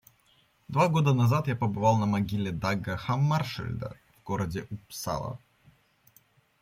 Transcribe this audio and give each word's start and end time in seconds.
Два 0.67 0.87
года 0.87 1.13
назад 1.13 1.47
я 1.47 1.55
побывал 1.55 1.99
на 1.99 2.07
могиле 2.07 2.49
Дага 2.51 2.97
Хаммаршельда 2.97 3.95
в 4.17 4.23
городе 4.23 4.65
Уппсала. 4.71 5.37